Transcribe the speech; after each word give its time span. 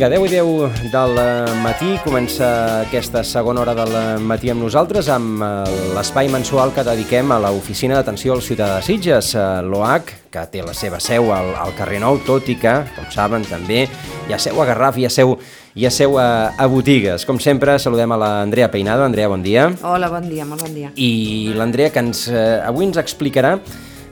Vinga, 0.00 0.16
10 0.16 0.22
i 0.24 0.36
10 0.40 0.92
del 0.94 1.18
matí, 1.60 1.90
comença 2.00 2.46
aquesta 2.86 3.20
segona 3.20 3.60
hora 3.60 3.74
del 3.76 4.22
matí 4.24 4.48
amb 4.48 4.64
nosaltres 4.64 5.10
amb 5.12 5.42
eh, 5.44 5.50
l'espai 5.92 6.30
mensual 6.32 6.72
que 6.72 6.86
dediquem 6.86 7.28
a 7.28 7.36
l'Oficina 7.44 7.98
d'Atenció 7.98 8.32
al 8.32 8.40
Ciutadà 8.40 8.78
de 8.78 8.86
Sitges, 8.86 9.34
eh, 9.36 9.42
l'OAC, 9.60 10.14
que 10.32 10.46
té 10.54 10.62
la 10.64 10.72
seva 10.72 11.02
seu 11.04 11.28
al, 11.36 11.52
al 11.52 11.76
carrer 11.76 12.00
Nou, 12.00 12.16
tot 12.24 12.48
i 12.48 12.56
que, 12.56 12.72
com 12.96 13.12
saben, 13.12 13.44
també 13.44 13.82
hi 13.84 14.32
ha 14.32 14.40
seu 14.40 14.64
a 14.64 14.68
Garraf, 14.70 14.96
hi 14.96 15.04
ha 15.04 15.12
seu, 15.12 15.34
hi 15.76 15.84
ha 15.84 15.92
seu 15.92 16.16
a, 16.16 16.30
a 16.56 16.70
botigues. 16.72 17.28
Com 17.28 17.36
sempre, 17.36 17.76
saludem 17.76 18.16
a 18.16 18.20
l'Andrea 18.24 18.70
Peinado. 18.72 19.04
Andrea, 19.04 19.28
bon 19.28 19.44
dia. 19.44 19.68
Hola, 19.84 20.08
bon 20.08 20.32
dia, 20.32 20.48
molt 20.48 20.64
bon 20.64 20.80
dia. 20.80 20.94
I 20.96 21.52
l'Andrea, 21.60 21.92
que 21.92 22.00
ens, 22.00 22.24
eh, 22.32 22.56
avui 22.64 22.88
ens 22.88 23.04
explicarà 23.04 23.58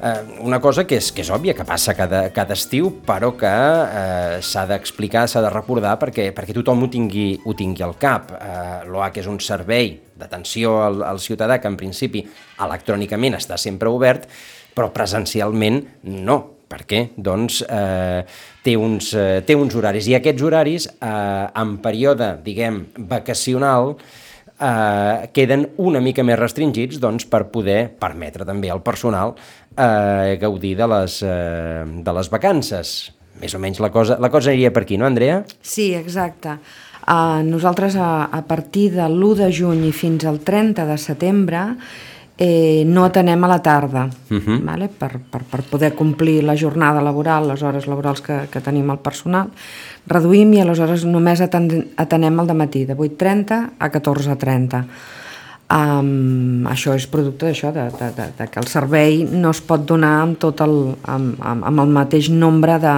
eh, 0.03 0.39
una 0.41 0.61
cosa 0.61 0.85
que 0.87 0.99
és, 0.99 1.11
que 1.13 1.23
és 1.25 1.31
òbvia, 1.35 1.55
que 1.57 1.67
passa 1.69 1.95
cada, 1.97 2.29
cada 2.35 2.57
estiu, 2.57 2.91
però 3.07 3.33
que 3.39 3.49
eh, 3.53 4.37
s'ha 4.45 4.67
d'explicar, 4.71 5.27
s'ha 5.29 5.43
de 5.45 5.51
recordar 5.53 5.97
perquè, 6.01 6.31
perquè 6.37 6.57
tothom 6.57 6.85
ho 6.85 6.91
tingui, 6.93 7.31
ho 7.45 7.55
tingui 7.59 7.87
al 7.87 7.97
cap. 8.01 8.35
Eh, 8.37 8.85
L'OAC 8.91 9.23
és 9.23 9.31
un 9.31 9.41
servei 9.45 9.95
d'atenció 10.19 10.79
al, 10.85 11.03
al 11.07 11.23
ciutadà 11.23 11.59
que 11.63 11.71
en 11.71 11.79
principi 11.79 12.25
electrònicament 12.65 13.39
està 13.39 13.59
sempre 13.61 13.91
obert, 13.91 14.29
però 14.75 14.93
presencialment 14.95 15.83
no. 16.09 16.39
Per 16.69 16.83
què? 16.85 16.99
Doncs 17.17 17.63
eh, 17.65 18.25
té, 18.61 18.75
uns, 18.77 19.15
eh, 19.17 19.41
té 19.49 19.55
uns 19.57 19.73
horaris 19.79 20.11
i 20.11 20.19
aquests 20.19 20.45
horaris 20.45 20.87
eh, 20.93 21.45
en 21.57 21.79
període, 21.81 22.35
diguem, 22.45 22.83
vacacional, 23.09 23.95
eh, 24.61 25.31
queden 25.33 25.69
una 25.79 26.03
mica 26.05 26.25
més 26.27 26.39
restringits 26.39 27.01
doncs, 27.01 27.27
per 27.31 27.47
poder 27.53 27.87
permetre 28.01 28.47
també 28.49 28.71
al 28.71 28.83
personal 28.85 29.37
eh, 29.79 30.37
gaudir 30.41 30.75
de 30.77 30.89
les, 30.91 31.23
eh, 31.23 31.85
de 31.87 32.13
les 32.19 32.31
vacances. 32.31 32.97
Més 33.39 33.55
o 33.55 33.63
menys 33.63 33.79
la 33.81 33.93
cosa, 33.95 34.19
la 34.19 34.31
cosa 34.31 34.51
aniria 34.51 34.73
per 34.75 34.83
aquí, 34.83 34.99
no, 34.99 35.07
Andrea? 35.07 35.45
Sí, 35.63 35.93
exacte. 35.95 36.59
Uh, 37.09 37.41
nosaltres, 37.47 37.97
a, 37.97 38.29
a 38.29 38.43
partir 38.45 38.91
de 38.93 39.07
l'1 39.07 39.35
de 39.39 39.53
juny 39.55 39.87
i 39.89 39.95
fins 39.97 40.27
al 40.29 40.43
30 40.45 40.85
de 40.85 40.99
setembre, 41.01 41.63
eh, 42.39 42.85
no 42.87 43.05
atenem 43.05 43.45
a 43.45 43.49
la 43.49 43.59
tarda, 43.63 44.05
uh 44.07 44.37
-huh. 44.37 44.65
vale? 44.65 44.89
per, 44.89 45.19
per, 45.19 45.43
per 45.43 45.63
poder 45.63 45.95
complir 45.95 46.45
la 46.45 46.57
jornada 46.57 47.01
laboral, 47.03 47.49
les 47.49 47.63
hores 47.63 47.87
laborals 47.87 48.21
que, 48.21 48.47
que 48.51 48.61
tenim 48.61 48.91
al 48.91 49.01
personal. 49.01 49.49
Reduïm 50.07 50.53
i 50.55 50.61
aleshores 50.61 51.05
només 51.05 51.41
aten 51.41 51.89
atenem 51.97 52.41
al 52.41 52.55
matí, 52.55 52.85
de 52.85 52.95
8.30 52.95 53.71
a 53.79 53.91
14.30. 53.91 54.85
Um, 55.69 56.65
això 56.65 56.95
és 56.97 57.05
producte 57.13 57.45
d'això, 57.45 57.69
de, 57.77 57.91
de, 57.93 58.07
de, 58.17 58.27
de 58.39 58.45
que 58.49 58.57
el 58.57 58.69
servei 58.73 59.19
no 59.29 59.51
es 59.53 59.59
pot 59.61 59.83
donar 59.85 60.15
amb, 60.23 60.39
tot 60.41 60.63
el, 60.65 60.79
amb, 61.05 61.35
amb, 61.45 61.67
amb 61.69 61.83
el 61.83 61.93
mateix 61.93 62.31
nombre 62.33 62.79
de, 62.81 62.95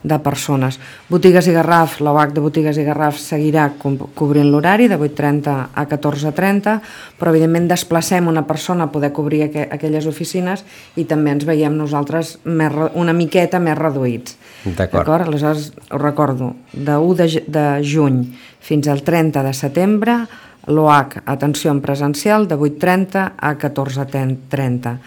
de 0.00 0.16
persones. 0.24 0.78
Botigues 1.10 1.44
i 1.50 1.52
Garraf, 1.52 1.98
l'OAC 2.00 2.32
de 2.32 2.40
Botigues 2.40 2.78
i 2.80 2.86
Garraf 2.86 3.18
seguirà 3.20 3.66
co 3.76 3.92
cobrint 4.16 4.48
l'horari 4.48 4.88
de 4.88 4.96
8.30 4.96 5.58
a 5.74 5.84
14.30, 5.90 6.78
però 7.18 7.34
evidentment 7.34 7.68
desplacem 7.68 8.32
una 8.32 8.46
persona 8.48 8.86
a 8.86 8.92
poder 8.94 9.12
cobrir 9.12 9.42
aqu 9.50 9.66
aquelles 9.76 10.08
oficines 10.08 10.64
i 10.96 11.04
també 11.04 11.34
ens 11.34 11.44
veiem 11.44 11.76
nosaltres 11.76 12.38
més, 12.44 12.80
una 12.94 13.12
miqueta 13.12 13.60
més 13.60 13.76
reduïts. 13.76 14.38
D'acord. 14.64 15.28
Aleshores, 15.28 15.72
ho 15.90 16.00
recordo, 16.00 16.54
de 16.72 16.96
1 16.96 17.14
de, 17.20 17.28
de 17.44 17.68
juny 17.84 18.22
fins 18.66 18.88
al 18.88 19.04
30 19.04 19.44
de 19.44 19.52
setembre 19.54 20.20
l'OAC, 20.66 21.22
atenció 21.26 21.70
en 21.70 21.80
presencial, 21.80 22.48
de 22.48 22.56
8.30 22.58 23.32
a 23.36 23.54
14.30. 23.58 24.98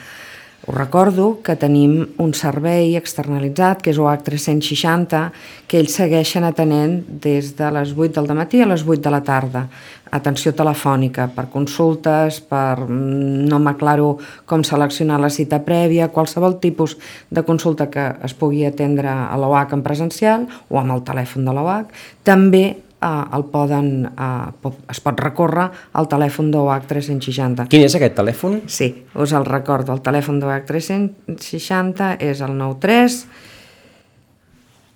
Us 0.70 0.75
recordo 0.75 1.40
que 1.42 1.56
tenim 1.56 2.03
un 2.22 2.34
servei 2.38 2.92
externalitzat, 3.00 3.80
que 3.81 3.90
és 3.90 3.98
OAC 3.98 4.25
360, 4.28 5.22
que 5.66 5.80
ells 5.80 5.96
segueixen 5.98 6.44
atenent 6.46 7.00
des 7.24 7.56
de 7.58 7.69
les 7.74 7.94
8 7.96 8.19
del 8.19 8.36
matí 8.38 8.62
a 8.62 8.68
les 8.69 8.84
8 8.86 9.02
de 9.02 9.14
la 9.14 9.22
tarda. 9.25 9.64
Atenció 10.12 10.52
telefònica 10.53 11.25
per 11.34 11.48
consultes, 11.50 12.38
per 12.46 12.86
no 12.90 13.58
m'aclaro 13.64 14.12
com 14.46 14.62
seleccionar 14.62 15.18
la 15.24 15.31
cita 15.34 15.62
prèvia, 15.66 16.12
qualsevol 16.14 16.59
tipus 16.59 16.98
de 17.31 17.42
consulta 17.48 17.90
que 17.90 18.06
es 18.28 18.36
pugui 18.38 18.62
atendre 18.68 19.09
a 19.09 19.40
l'OAC 19.42 19.74
en 19.74 19.81
presencial 19.81 20.46
o 20.69 20.78
amb 20.78 20.94
el 20.94 21.02
telèfon 21.08 21.50
de 21.50 21.56
l'OAC. 21.56 21.98
També 22.22 22.88
eh, 23.02 23.24
el 23.36 23.44
poden, 23.52 24.06
eh, 24.06 24.72
es 24.90 25.00
pot 25.04 25.20
recórrer 25.20 25.70
al 25.94 26.08
telèfon 26.12 26.52
d'OH 26.52 26.88
360. 26.88 27.68
Quin 27.72 27.84
és 27.86 27.96
aquest 27.96 28.16
telèfon? 28.20 28.62
Sí, 28.68 29.06
us 29.16 29.34
el 29.34 29.46
recordo. 29.46 29.94
El 29.94 30.02
telèfon 30.02 30.40
d'OH 30.40 30.66
360 30.68 32.18
és 32.20 32.42
el 32.42 32.58
93 32.58 33.28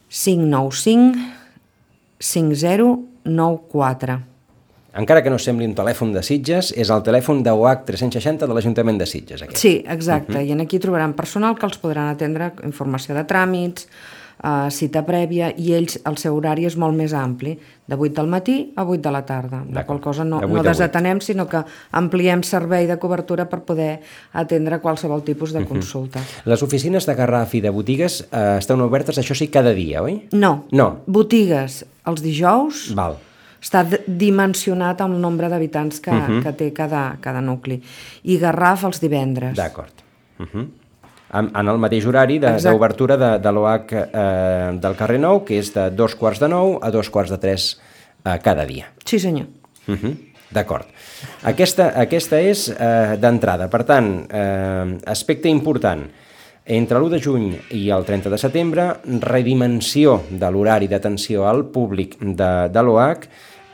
595 0.09 1.17
5094. 2.19 4.33
Encara 4.93 5.23
que 5.25 5.31
no 5.33 5.39
sembli 5.41 5.65
un 5.65 5.73
telèfon 5.73 6.11
de 6.13 6.21
Sitges, 6.21 6.69
és 6.77 6.89
el 6.93 7.01
telèfon 7.05 7.41
de 7.43 7.49
UH 7.49 7.81
360 7.87 8.45
de 8.45 8.53
l'Ajuntament 8.53 8.99
de 9.01 9.07
Sitges. 9.09 9.41
Aquest. 9.41 9.57
Sí, 9.57 9.83
exacte. 9.89 10.33
Uh 10.33 10.39
-huh. 10.39 10.47
I 10.47 10.51
en 10.51 10.61
aquí 10.61 10.79
trobaran 10.79 11.13
personal 11.13 11.57
que 11.57 11.65
els 11.65 11.77
podran 11.77 12.09
atendre 12.09 12.53
informació 12.63 13.15
de 13.15 13.25
tràmits, 13.25 13.87
uh, 14.43 14.69
cita 14.71 15.03
prèvia 15.07 15.51
i 15.57 15.73
ells, 15.77 15.97
el 16.07 16.17
seu 16.21 16.35
horari 16.37 16.67
és 16.67 16.75
molt 16.79 16.95
més 16.97 17.15
ampli, 17.17 17.55
de 17.87 17.97
8 17.97 18.13
del 18.19 18.29
matí 18.31 18.57
a 18.75 18.85
8 18.85 19.01
de 19.03 19.11
la 19.11 19.23
tarda. 19.25 19.63
De 19.67 19.83
qual 19.87 19.99
cosa 20.03 20.23
no, 20.27 20.41
no 20.47 20.63
desatenem, 20.63 21.21
sinó 21.23 21.47
que 21.49 21.63
ampliem 21.99 22.43
servei 22.47 22.87
de 22.87 22.97
cobertura 22.99 23.47
per 23.49 23.63
poder 23.67 23.97
atendre 24.39 24.79
qualsevol 24.83 25.23
tipus 25.23 25.53
de 25.55 25.65
consulta. 25.65 26.19
Uh 26.19 26.25
-huh. 26.25 26.49
Les 26.51 26.63
oficines 26.63 27.05
de 27.05 27.15
Garraf 27.15 27.55
i 27.55 27.61
de 27.61 27.69
botigues 27.69 28.27
eh, 28.31 28.55
estan 28.57 28.81
obertes, 28.81 29.17
això 29.17 29.35
sí, 29.35 29.47
cada 29.47 29.73
dia, 29.73 30.01
oi? 30.01 30.27
No. 30.31 30.65
No. 30.71 31.01
Botigues 31.05 31.85
els 32.05 32.21
dijous... 32.21 32.93
Val 32.95 33.17
està 33.63 33.87
dimensionat 34.05 34.99
amb 34.99 35.15
el 35.15 35.21
nombre 35.21 35.47
d'habitants 35.47 36.01
que, 36.01 36.11
uh 36.11 36.27
-huh. 36.27 36.43
que 36.43 36.51
té 36.51 36.73
cada, 36.73 37.17
cada 37.21 37.39
nucli. 37.39 37.81
I 38.23 38.37
Garraf 38.37 38.83
els 38.83 38.99
divendres. 38.99 39.55
D'acord. 39.55 39.93
Uh 40.37 40.45
-huh 40.45 40.67
en, 41.33 41.49
en 41.53 41.71
el 41.71 41.79
mateix 41.81 42.05
horari 42.09 42.39
d'obertura 42.41 43.17
de, 43.17 43.31
de, 43.37 43.41
de 43.43 43.53
l'OH 43.55 43.95
eh, 44.03 44.69
del 44.83 44.97
carrer 44.99 45.19
Nou, 45.21 45.41
que 45.47 45.57
és 45.61 45.71
de 45.73 45.89
dos 45.95 46.15
quarts 46.19 46.41
de 46.43 46.49
nou 46.51 46.77
a 46.81 46.91
dos 46.93 47.09
quarts 47.13 47.33
de 47.33 47.39
tres 47.41 47.73
eh, 48.23 48.37
cada 48.43 48.67
dia. 48.69 48.91
Sí, 49.05 49.19
senyor. 49.19 49.47
Uh 49.87 49.95
-huh. 49.95 50.15
D'acord. 50.53 50.85
Aquesta, 51.43 51.93
aquesta 51.97 52.39
és 52.39 52.69
eh, 52.69 53.17
d'entrada. 53.17 53.67
Per 53.69 53.83
tant, 53.83 54.27
eh, 54.29 54.97
aspecte 55.05 55.49
important. 55.49 56.03
Entre 56.65 56.97
l'1 56.97 57.09
de 57.09 57.19
juny 57.19 57.59
i 57.71 57.89
el 57.89 58.05
30 58.05 58.29
de 58.29 58.37
setembre, 58.37 58.95
redimensió 59.19 60.21
de 60.29 60.51
l'horari 60.51 60.87
d'atenció 60.87 61.47
al 61.47 61.65
públic 61.65 62.15
de, 62.19 62.69
de 62.69 62.81
l'OH 62.81 63.27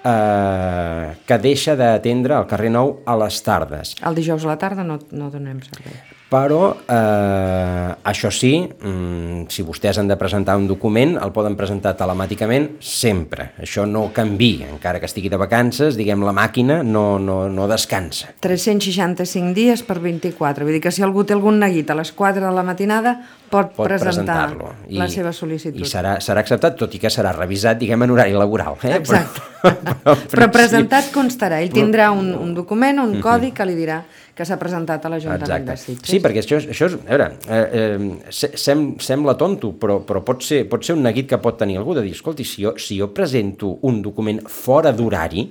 eh, 0.04 1.16
que 1.26 1.38
deixa 1.38 1.76
d'atendre 1.76 2.40
el 2.40 2.48
carrer 2.48 2.72
Nou 2.72 3.04
a 3.06 3.16
les 3.16 3.44
tardes. 3.44 3.96
El 4.02 4.16
dijous 4.16 4.46
a 4.46 4.48
la 4.48 4.58
tarda 4.58 4.84
no, 4.84 4.98
no 5.12 5.30
donem 5.30 5.62
servei 5.62 6.19
però 6.30 6.78
eh, 6.86 7.90
això 8.06 8.30
sí, 8.30 8.54
mm, 8.62 9.48
si 9.50 9.66
vostès 9.66 9.98
han 9.98 10.08
de 10.08 10.18
presentar 10.18 10.56
un 10.62 10.68
document, 10.70 11.16
el 11.18 11.34
poden 11.34 11.56
presentar 11.58 11.96
telemàticament 11.98 12.76
sempre. 12.86 13.50
Això 13.58 13.88
no 13.90 14.12
canvi, 14.14 14.52
encara 14.68 15.02
que 15.02 15.10
estigui 15.10 15.32
de 15.34 15.40
vacances, 15.42 15.98
diguem, 15.98 16.22
la 16.26 16.36
màquina 16.38 16.84
no, 16.86 17.18
no, 17.18 17.40
no 17.50 17.68
descansa. 17.72 18.30
365 18.46 19.56
dies 19.58 19.82
per 19.84 19.98
24, 20.04 20.68
vull 20.68 20.78
dir 20.78 20.84
que 20.86 20.94
si 20.94 21.02
algú 21.06 21.26
té 21.26 21.34
algun 21.34 21.58
neguit 21.64 21.90
a 21.90 21.98
les 21.98 22.14
4 22.14 22.46
de 22.46 22.54
la 22.54 22.66
matinada 22.68 23.18
pot, 23.50 23.74
pot 23.74 23.90
presentar 23.90 24.54
I, 24.86 25.00
la 25.02 25.10
seva 25.10 25.34
sol·licitud. 25.34 25.82
I 25.82 25.90
serà, 25.90 26.20
serà 26.22 26.46
acceptat, 26.46 26.78
tot 26.78 26.94
i 26.94 27.02
que 27.02 27.10
serà 27.10 27.34
revisat, 27.34 27.82
diguem, 27.82 28.06
en 28.06 28.14
horari 28.14 28.38
laboral. 28.38 28.78
Eh? 28.84 29.00
Exacte. 29.02 29.42
Però, 29.42 29.59
però, 29.62 30.48
presentat 30.54 31.10
constarà, 31.14 31.60
ell 31.64 31.72
tindrà 31.74 32.10
un, 32.16 32.32
un 32.38 32.54
document, 32.56 33.02
un 33.04 33.20
codi 33.24 33.52
que 33.56 33.68
li 33.68 33.76
dirà 33.78 34.00
que 34.36 34.48
s'ha 34.48 34.56
presentat 34.60 35.04
a 35.04 35.12
l'Ajuntament 35.12 35.66
de 35.68 35.76
Sitges. 35.76 36.08
Sí, 36.08 36.22
perquè 36.24 36.40
això, 36.40 36.62
això 36.62 36.88
és, 36.88 36.96
a 36.96 37.10
veure, 37.10 37.28
eh, 37.52 37.66
eh, 37.82 38.32
sem, 38.32 38.86
sembla 39.04 39.36
tonto, 39.40 39.74
però, 39.80 40.00
però 40.08 40.24
pot, 40.24 40.46
ser, 40.48 40.64
pot 40.72 40.86
ser 40.86 40.96
un 40.96 41.04
neguit 41.04 41.28
que 41.28 41.42
pot 41.44 41.60
tenir 41.60 41.80
algú 41.82 41.98
de 41.98 42.06
dir, 42.06 42.16
escolti, 42.16 42.48
si 42.48 42.64
jo, 42.64 42.78
si 42.80 43.02
jo 43.02 43.10
presento 43.16 43.76
un 43.90 44.00
document 44.06 44.40
fora 44.48 44.94
d'horari, 44.96 45.44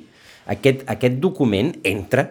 aquest, 0.54 0.86
aquest 0.88 1.20
document 1.20 1.74
entra 1.84 2.24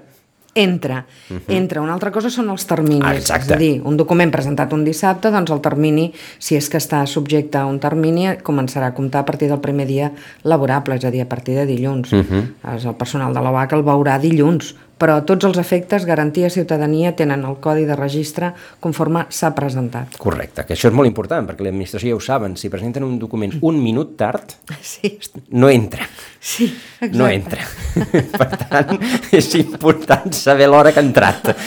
entra. 0.58 1.06
Uh 1.30 1.38
-huh. 1.38 1.54
Entra. 1.56 1.82
Una 1.82 1.94
altra 1.94 2.12
cosa 2.12 2.30
són 2.30 2.50
els 2.50 2.66
terminis. 2.66 3.06
Ah, 3.06 3.16
exacte. 3.16 3.46
És 3.46 3.52
a 3.52 3.58
dir, 3.58 3.82
un 3.84 3.98
document 3.98 4.32
presentat 4.32 4.74
un 4.74 4.84
dissabte, 4.84 5.32
doncs 5.32 5.52
el 5.52 5.62
termini, 5.62 6.12
si 6.40 6.56
és 6.56 6.70
que 6.70 6.78
està 6.78 7.06
subjecte 7.06 7.58
a 7.58 7.66
un 7.66 7.80
termini, 7.80 8.28
començarà 8.44 8.88
a 8.88 8.94
comptar 8.94 9.22
a 9.22 9.26
partir 9.26 9.48
del 9.48 9.60
primer 9.60 9.88
dia 9.88 10.12
laborable, 10.44 10.96
és 10.96 11.06
a 11.06 11.12
dir, 11.12 11.22
a 11.22 11.30
partir 11.30 11.56
de 11.56 11.66
dilluns. 11.66 12.12
Uh 12.12 12.24
-huh. 12.24 12.88
El 12.88 12.96
personal 12.96 13.34
de 13.34 13.40
l'OAC 13.40 13.74
el 13.74 13.84
veurà 13.84 14.20
dilluns, 14.20 14.76
però 14.98 15.20
tots 15.26 15.46
els 15.48 15.58
efectes, 15.62 16.06
garantia 16.06 16.50
ciutadania, 16.50 17.14
tenen 17.16 17.46
el 17.46 17.60
codi 17.64 17.86
de 17.86 17.96
registre 17.98 18.52
conforme 18.84 19.26
s'ha 19.30 19.54
presentat. 19.58 20.18
Correcte, 20.22 20.66
que 20.66 20.76
això 20.78 20.92
és 20.92 20.98
molt 20.98 21.10
important, 21.10 21.48
perquè 21.48 21.66
l'administració 21.66 22.16
ja 22.16 22.18
ho 22.18 22.24
saben, 22.24 22.58
si 22.58 22.72
presenten 22.74 23.06
un 23.06 23.18
document 23.22 23.58
un 23.62 23.82
minut 23.82 24.16
tard, 24.20 24.58
sí. 24.82 25.18
no 25.52 25.70
entra. 25.70 26.08
Sí, 26.40 26.70
exacte. 27.02 27.18
No 27.18 27.28
entra. 27.30 27.64
per 28.42 28.50
tant, 28.64 28.98
és 29.36 29.54
important 29.60 30.34
saber 30.36 30.70
l'hora 30.70 30.94
que 30.94 31.02
ha 31.02 31.08
entrat. 31.08 31.54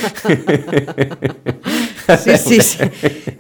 Sí, 2.18 2.36
sí, 2.36 2.60
sí. 2.60 2.78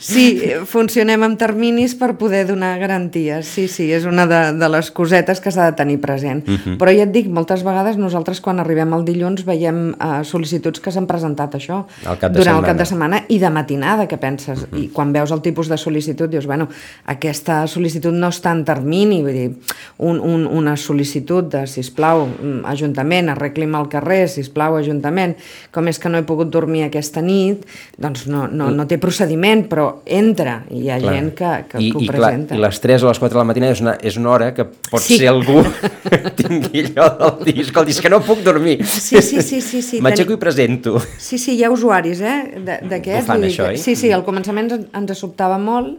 Sí, 0.00 0.24
funcionem 0.64 1.22
amb 1.26 1.38
terminis 1.40 1.94
per 1.98 2.14
poder 2.20 2.46
donar 2.48 2.72
garanties. 2.80 3.48
Sí, 3.48 3.66
sí, 3.68 3.90
és 3.92 4.06
una 4.08 4.26
de, 4.30 4.40
de 4.56 4.68
les 4.72 4.90
cosetes 4.96 5.42
que 5.44 5.52
s'ha 5.52 5.70
de 5.70 5.76
tenir 5.76 5.98
present. 6.00 6.46
Uh 6.48 6.54
-huh. 6.56 6.76
Però 6.78 6.94
ja 6.96 7.04
et 7.04 7.12
dic, 7.12 7.28
moltes 7.28 7.62
vegades 7.62 7.96
nosaltres 7.96 8.40
quan 8.40 8.60
arribem 8.60 8.92
al 8.92 9.04
dilluns 9.04 9.44
veiem 9.44 9.90
uh, 9.90 10.22
sol·licituds 10.24 10.80
que 10.80 10.90
s'han 10.90 11.06
presentat 11.06 11.54
això 11.54 11.84
durant 12.04 12.32
setmana. 12.32 12.58
el 12.58 12.64
cap 12.64 12.76
de 12.76 12.84
setmana 12.84 13.24
i 13.28 13.38
de 13.38 13.50
matinada, 13.50 14.06
que 14.06 14.16
penses. 14.16 14.62
Uh 14.62 14.68
-huh. 14.70 14.84
I 14.84 14.88
quan 14.88 15.12
veus 15.12 15.30
el 15.30 15.40
tipus 15.40 15.68
de 15.68 15.76
sol·licitud 15.76 16.28
dius, 16.28 16.46
bueno, 16.46 16.68
aquesta 17.04 17.66
sol·licitud 17.66 18.12
no 18.12 18.28
està 18.28 18.52
en 18.52 18.64
termini, 18.64 19.22
vull 19.22 19.32
dir, 19.32 19.50
un, 19.98 20.20
un, 20.20 20.46
una 20.46 20.76
sol·licitud 20.76 21.48
de, 21.48 21.66
sisplau, 21.66 22.28
Ajuntament, 22.64 23.28
arregli'm 23.28 23.74
el 23.74 23.88
carrer, 23.88 24.28
sisplau, 24.28 24.76
Ajuntament, 24.76 25.36
com 25.70 25.88
és 25.88 25.98
que 25.98 26.08
no 26.08 26.18
he 26.18 26.22
pogut 26.22 26.50
dormir 26.50 26.84
aquesta 26.84 27.20
nit, 27.20 27.66
doncs 27.98 28.26
no, 28.26 28.46
no, 28.48 28.59
no 28.68 28.84
té 28.86 28.98
procediment, 29.00 29.62
però 29.70 29.86
entra, 30.04 30.58
i 30.68 30.82
hi 30.82 30.90
ha 30.90 30.98
Clar. 31.00 31.14
gent 31.14 31.30
que, 31.38 31.52
que, 31.70 31.78
I, 31.80 31.88
que 31.92 31.96
ho 31.96 32.02
i, 32.02 32.08
clar, 32.10 32.18
presenta. 32.20 32.54
I 32.54 32.60
les 32.60 32.80
3 32.84 33.02
o 33.02 33.08
les 33.08 33.18
4 33.22 33.32
de 33.38 33.40
la 33.40 33.46
matinada 33.48 33.72
és 33.72 33.80
una, 33.80 33.94
és 34.10 34.16
una 34.20 34.30
hora 34.34 34.50
que 34.52 34.64
pot 34.66 35.00
Sí. 35.00 35.16
ser 35.16 35.28
algú 35.32 35.62
que 36.04 36.18
tingui 36.42 36.84
allò 36.90 37.08
del 37.38 37.44
dir, 37.54 37.60
escolti, 37.64 37.96
és 37.96 38.00
que 38.04 38.10
no 38.12 38.20
puc 38.20 38.42
dormir. 38.44 38.84
Sí, 38.84 39.22
sí, 39.22 39.40
sí, 39.40 39.60
sí, 39.62 39.80
sí. 39.80 40.00
M'aixeco 40.04 40.34
Teni- 40.34 40.36
i 40.36 40.44
presento. 40.44 40.98
Sí, 41.16 41.38
sí, 41.38 41.56
hi 41.56 41.64
ha 41.64 41.70
usuaris, 41.72 42.20
eh, 42.20 42.60
de- 42.60 42.80
d'aquests. 42.90 43.24
Ho 43.24 43.32
fan, 43.32 43.42
això, 43.48 43.64
que- 43.70 43.78
oi? 43.78 43.78
Sí, 43.78 43.96
sí, 43.96 44.12
al 44.12 44.24
començament 44.26 44.70
ens, 44.76 44.86
ens 44.92 45.18
sobtava 45.18 45.56
molt, 45.58 45.96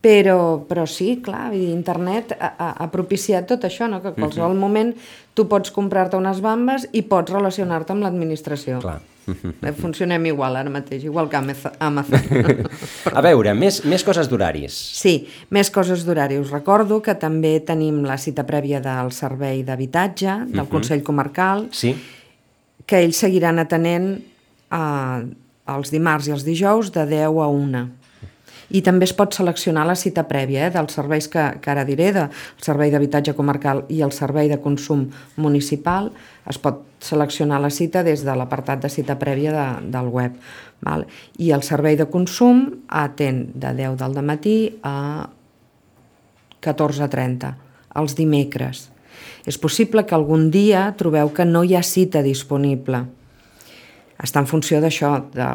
però, 0.00 0.64
però 0.66 0.86
sí, 0.88 1.18
clar, 1.22 1.52
internet 1.54 2.32
ha, 2.40 2.54
ha, 2.56 2.70
ha 2.80 2.90
propiciat 2.90 3.46
tot 3.46 3.64
això, 3.68 3.86
no? 3.90 4.00
que 4.00 4.08
a 4.08 4.14
qualsevol 4.16 4.54
moment 4.56 4.94
tu 5.36 5.44
pots 5.46 5.70
comprar-te 5.70 6.16
unes 6.16 6.40
bambes 6.40 6.88
i 6.96 7.02
pots 7.02 7.30
relacionar-te 7.30 7.92
amb 7.92 8.02
l'administració. 8.06 8.78
Clar. 8.80 9.00
Eh, 9.28 9.72
Funcionem 9.76 10.24
igual 10.26 10.56
ara 10.56 10.70
mateix, 10.72 11.04
igual 11.04 11.28
que 11.30 11.36
Amaz- 11.38 11.72
Amazon. 11.78 12.22
A 13.18 13.20
veure, 13.22 13.52
més, 13.54 13.82
més 13.84 14.02
coses 14.06 14.28
d'horaris. 14.30 14.74
Sí, 14.98 15.28
més 15.54 15.70
coses 15.70 16.02
d'horari. 16.06 16.38
Us 16.40 16.50
recordo 16.50 17.00
que 17.04 17.14
també 17.14 17.60
tenim 17.60 18.02
la 18.08 18.16
cita 18.18 18.42
prèvia 18.48 18.80
del 18.82 19.12
Servei 19.12 19.62
d'Habitatge, 19.62 20.38
del 20.50 20.66
Consell 20.72 21.02
Comarcal, 21.06 21.68
Sí? 21.70 21.94
que 22.86 22.98
ells 23.04 23.20
seguiran 23.22 23.60
atenent 23.62 24.08
eh, 24.72 25.20
els 25.70 25.92
dimarts 25.94 26.26
i 26.26 26.32
els 26.34 26.42
dijous 26.42 26.90
de 26.90 27.04
10 27.06 27.28
a 27.38 27.46
1. 27.46 27.84
I 28.70 28.82
també 28.86 29.06
es 29.08 29.14
pot 29.16 29.34
seleccionar 29.34 29.84
la 29.88 29.96
cita 29.98 30.24
prèvia 30.30 30.68
eh, 30.68 30.72
dels 30.74 30.94
serveis 30.94 31.26
que, 31.30 31.42
que 31.62 31.72
ara 31.72 31.84
diré, 31.88 32.12
del 32.14 32.30
Servei 32.62 32.92
d'Habitatge 32.92 33.34
Comarcal 33.38 33.84
i 33.90 34.00
el 34.06 34.14
Servei 34.14 34.50
de 34.50 34.60
Consum 34.62 35.08
Municipal. 35.36 36.12
Es 36.50 36.60
pot 36.62 36.84
seleccionar 37.02 37.60
la 37.62 37.72
cita 37.74 38.04
des 38.06 38.22
de 38.26 38.36
l'apartat 38.36 38.82
de 38.84 38.92
cita 38.92 39.18
prèvia 39.18 39.54
de, 39.56 39.66
del 39.90 40.10
web. 40.14 40.38
Val? 40.86 41.06
I 41.38 41.50
el 41.56 41.66
Servei 41.66 41.98
de 41.98 42.06
Consum 42.12 42.64
atén 42.86 43.48
de 43.54 43.74
10 43.76 43.98
del 44.00 44.22
matí 44.24 44.56
a 44.86 45.28
14.30, 46.60 47.54
els 47.96 48.16
dimecres. 48.16 48.88
És 49.48 49.56
possible 49.58 50.04
que 50.06 50.14
algun 50.14 50.50
dia 50.52 50.90
trobeu 50.96 51.32
que 51.34 51.48
no 51.48 51.64
hi 51.64 51.74
ha 51.76 51.82
cita 51.82 52.22
disponible. 52.22 53.06
Està 54.20 54.42
en 54.42 54.46
funció 54.46 54.80
d'això, 54.82 55.14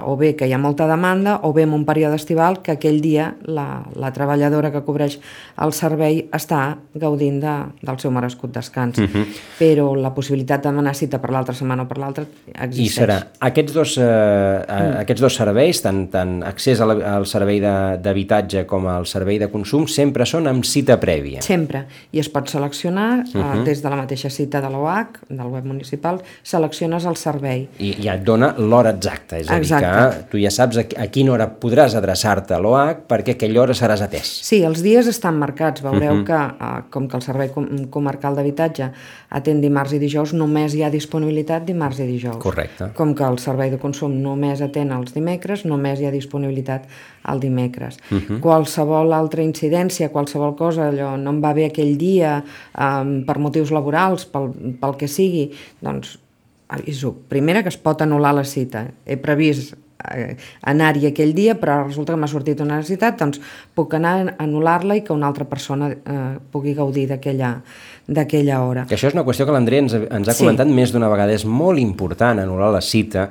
o 0.10 0.16
bé 0.18 0.34
que 0.38 0.48
hi 0.50 0.54
ha 0.56 0.60
molta 0.62 0.88
demanda, 0.90 1.38
o 1.46 1.52
bé 1.54 1.66
en 1.68 1.74
un 1.76 1.86
període 1.86 2.18
estival 2.18 2.62
que 2.66 2.74
aquell 2.74 2.98
dia 3.02 3.36
la, 3.46 3.84
la 3.94 4.10
treballadora 4.16 4.72
que 4.74 4.82
cobreix 4.86 5.20
el 5.62 5.74
servei 5.76 6.24
està 6.34 6.78
gaudint 6.98 7.38
de, 7.44 7.54
del 7.86 8.00
seu 8.02 8.14
merescut 8.16 8.54
descans. 8.56 8.98
Uh 8.98 9.06
-huh. 9.06 9.26
Però 9.60 9.94
la 9.96 10.14
possibilitat 10.14 10.64
de 10.64 10.70
demanar 10.70 10.96
cita 10.96 11.20
per 11.20 11.32
l'altra 11.32 11.54
setmana 11.54 11.84
o 11.84 11.88
per 11.88 11.98
l'altra 11.98 12.26
existeix. 12.54 12.98
I 12.98 13.00
serà 13.00 13.18
aquests 13.40 13.74
dos, 13.74 13.98
eh, 13.98 14.02
mm. 14.02 14.98
aquests 15.02 15.22
dos 15.22 15.36
serveis, 15.36 15.82
tant, 15.82 16.10
tant 16.10 16.44
accés 16.44 16.82
a 16.82 16.86
la, 16.86 17.16
al 17.16 17.26
servei 17.26 17.60
d'habitatge 17.60 18.66
com 18.66 18.88
al 18.88 19.06
servei 19.06 19.40
de 19.40 19.50
consum, 19.52 19.88
sempre 19.88 20.26
són 20.26 20.48
amb 20.48 20.64
cita 20.64 21.00
prèvia. 21.00 21.42
Sempre. 21.42 21.86
I 22.12 22.20
es 22.20 22.30
pot 22.30 22.50
seleccionar, 22.50 23.20
uh 23.20 23.42
-huh. 23.42 23.64
des 23.64 23.82
de 23.82 23.90
la 23.90 23.96
mateixa 23.96 24.30
cita 24.30 24.62
de 24.62 24.70
l'OH, 24.70 25.20
del 25.30 25.48
web 25.48 25.66
municipal, 25.66 26.22
selecciones 26.44 27.06
el 27.06 27.16
servei. 27.16 27.68
I 27.80 27.96
ja 28.02 28.16
et 28.16 28.24
dona 28.24 28.55
l'hora 28.57 28.92
exacta, 28.96 29.38
és 29.38 29.50
a 29.50 29.56
dir, 29.56 29.62
Exacte. 29.63 29.88
que 29.88 30.30
tu 30.31 30.40
ja 30.42 30.52
saps 30.54 30.78
a, 30.78 30.84
a 31.04 31.07
quina 31.12 31.34
hora 31.34 31.48
podràs 31.62 31.96
adreçar-te 31.98 32.56
a 32.56 32.60
l'OH 32.60 33.06
perquè 33.10 33.34
a 33.34 33.38
aquella 33.38 33.62
hora 33.62 33.75
seràs 33.78 34.02
atès. 34.06 34.31
Sí, 34.46 34.62
els 34.63 34.81
dies 34.86 35.07
estan 35.07 35.38
marcats. 35.40 35.81
Veureu 35.86 36.13
uh 36.13 36.19
-huh. 36.19 36.25
que, 36.25 36.66
eh, 36.66 36.84
com 36.90 37.07
que 37.07 37.18
el 37.18 37.22
Servei 37.22 37.50
Com- 37.50 37.88
Comarcal 37.90 38.36
d'Habitatge 38.36 38.92
atén 39.30 39.62
dimarts 39.62 39.94
i 39.94 40.00
dijous, 40.00 40.34
només 40.34 40.74
hi 40.74 40.84
ha 40.84 40.90
disponibilitat 40.90 41.66
dimarts 41.66 42.00
i 42.00 42.06
dijous. 42.06 42.38
Correcte. 42.38 42.92
Com 42.94 43.13
que 43.16 43.24
el 43.24 43.40
Servei 43.40 43.69
de 43.69 43.78
Consum 43.78 44.22
només 44.22 44.62
atén 44.62 44.92
els 44.92 45.13
dimecres, 45.13 45.66
només 45.66 46.00
hi 46.00 46.06
ha 46.06 46.12
disponibilitat 46.12 46.86
el 47.28 47.40
dimecres. 47.40 47.98
Uh 48.12 48.18
-huh. 48.18 48.40
Qualsevol 48.40 49.13
altra 49.13 49.44
incidència, 49.44 50.10
qualsevol 50.10 50.56
cosa, 50.56 50.90
allò 50.90 51.18
no 51.18 51.30
em 51.31 51.42
va 51.42 51.54
bé 51.54 51.66
aquell 51.66 51.98
dia 51.98 52.44
eh, 52.78 53.24
per 53.25 53.40
motius 53.40 53.72
laborals, 53.72 54.26
pel, 54.26 54.52
pel 54.80 54.95
que 54.97 55.07
sigui, 55.07 55.52
doncs 55.81 56.19
aviso. 56.68 57.14
Primera, 57.30 57.64
que 57.64 57.69
es 57.69 57.78
pot 57.78 58.02
anul·lar 58.02 58.34
la 58.36 58.44
cita. 58.44 58.86
He 59.06 59.18
previst 59.22 59.76
eh, 60.12 60.36
anar-hi 60.69 61.07
aquell 61.12 61.34
dia, 61.38 61.56
però 61.60 61.84
resulta 61.86 62.14
que 62.14 62.19
m'ha 62.19 62.28
sortit 62.30 62.62
una 62.62 62.78
necessitat, 62.81 63.18
doncs 63.19 63.40
puc 63.76 63.94
anar 63.98 64.16
a 64.22 64.36
anul·lar-la 64.45 64.98
i 65.00 65.04
que 65.06 65.14
una 65.14 65.28
altra 65.28 65.45
persona 65.50 65.92
eh, 65.92 66.22
pugui 66.52 66.74
gaudir 66.78 67.07
d'aquella 67.10 68.62
hora. 68.62 68.86
Que 68.90 68.95
això 68.98 69.10
és 69.10 69.18
una 69.18 69.26
qüestió 69.26 69.45
que 69.48 69.56
l'Andrea 69.56 69.86
ens, 69.86 69.94
ens 69.94 70.28
ha 70.28 70.34
Sí. 70.34 70.44
comentat 70.44 70.68
més 70.68 70.92
d'una 70.94 71.10
vegada. 71.10 71.34
És 71.34 71.45
molt 71.45 71.80
important 71.80 72.40
anul·lar 72.40 72.72
la 72.74 72.81
cita 72.81 73.30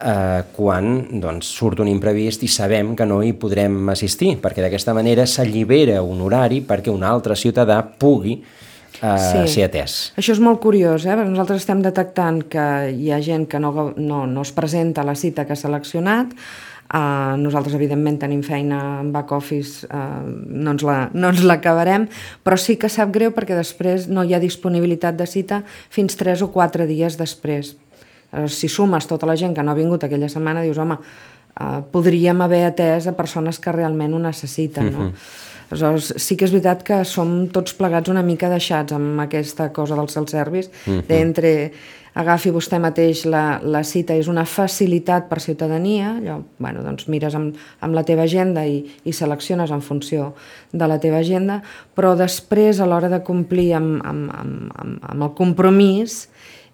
eh, 0.00 0.42
quan 0.56 1.20
doncs, 1.20 1.46
surt 1.46 1.80
un 1.80 1.88
imprevist 1.88 2.42
i 2.42 2.48
sabem 2.48 2.94
que 2.96 3.06
no 3.06 3.22
hi 3.22 3.32
podrem 3.32 3.88
assistir, 3.92 4.38
perquè 4.40 4.62
d'aquesta 4.64 4.94
manera 4.96 5.26
s'allibera 5.26 6.02
un 6.02 6.20
horari 6.24 6.62
perquè 6.62 6.88
un 6.88 7.02
altre 7.04 7.36
ciutadà 7.36 7.82
pugui 7.82 8.42
eh, 9.02 9.44
Sí. 9.46 9.48
ser 9.54 9.64
atès. 9.68 10.12
Això 10.16 10.32
és 10.32 10.40
molt 10.40 10.60
curiós, 10.60 11.04
eh? 11.06 11.14
perquè 11.14 11.28
nosaltres 11.30 11.62
estem 11.62 11.82
detectant 11.82 12.42
que 12.48 12.90
hi 12.96 13.10
ha 13.12 13.20
gent 13.20 13.46
que 13.48 13.58
no, 13.60 13.92
no, 13.96 14.26
no 14.26 14.42
es 14.42 14.52
presenta 14.52 15.00
a 15.02 15.04
la 15.04 15.14
cita 15.14 15.46
que 15.46 15.52
ha 15.52 15.56
seleccionat, 15.56 16.34
Uh, 16.92 17.36
nosaltres, 17.38 17.76
evidentment, 17.76 18.16
tenim 18.18 18.40
feina 18.42 18.98
en 18.98 19.12
back 19.14 19.30
office, 19.30 19.86
uh, 19.86 20.24
no 20.26 20.72
ens 20.72 20.82
la- 20.82 21.08
no 21.14 21.28
ens 21.28 21.44
l'acabarem, 21.46 22.08
però 22.42 22.56
sí 22.58 22.74
que 22.76 22.88
sap 22.90 23.12
greu 23.14 23.30
perquè 23.30 23.54
després 23.54 24.08
no 24.08 24.24
hi 24.24 24.34
ha 24.34 24.40
disponibilitat 24.42 25.14
de 25.14 25.24
cita 25.30 25.62
fins 25.88 26.16
3 26.18 26.42
o 26.42 26.48
4 26.50 26.88
dies 26.88 27.14
després. 27.16 27.76
Uh, 28.32 28.48
si 28.48 28.66
sumes 28.66 29.06
tota 29.06 29.24
la 29.24 29.36
gent 29.36 29.54
que 29.54 29.62
no 29.62 29.70
ha 29.70 29.74
vingut 29.78 30.02
aquella 30.02 30.28
setmana, 30.28 30.62
dius, 30.66 30.78
home, 30.78 30.98
uh, 30.98 31.80
podríem 31.92 32.40
haver 32.42 32.64
atès 32.72 33.06
a 33.06 33.12
persones 33.14 33.60
que 33.60 33.70
realment 33.70 34.12
ho 34.12 34.18
necessiten, 34.18 34.90
no? 34.92 35.12
Aleshores, 35.70 36.12
sí 36.18 36.36
que 36.36 36.44
és 36.44 36.50
veritat 36.52 36.82
que 36.82 37.04
som 37.06 37.46
tots 37.48 37.72
plegats 37.78 38.10
una 38.10 38.22
mica 38.26 38.48
deixats 38.50 38.92
amb 38.92 39.20
aquesta 39.22 39.68
cosa 39.72 39.94
del 39.94 40.08
self-service, 40.10 40.70
d'entre 41.06 41.72
agafi 42.18 42.50
vostè 42.50 42.80
mateix 42.82 43.24
la, 43.30 43.60
la 43.62 43.84
cita, 43.86 44.16
és 44.18 44.26
una 44.26 44.42
facilitat 44.44 45.28
per 45.30 45.38
ciutadania, 45.40 46.16
allò, 46.18 46.40
bueno, 46.58 46.82
doncs 46.82 47.06
mires 47.06 47.36
amb, 47.38 47.54
amb 47.80 47.94
la 47.94 48.02
teva 48.02 48.24
agenda 48.26 48.64
i, 48.66 48.80
i 49.04 49.12
selecciones 49.14 49.70
en 49.70 49.80
funció 49.80 50.34
de 50.72 50.88
la 50.90 50.98
teva 50.98 51.18
agenda, 51.22 51.62
però 51.94 52.16
després, 52.18 52.80
a 52.80 52.86
l'hora 52.90 53.08
de 53.08 53.22
complir 53.22 53.72
amb, 53.78 54.00
amb, 54.02 54.30
amb, 54.34 54.72
amb, 54.74 54.98
amb 55.06 55.22
el 55.22 55.30
compromís, 55.38 56.24